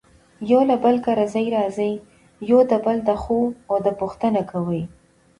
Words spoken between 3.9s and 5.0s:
پوښنته کوي.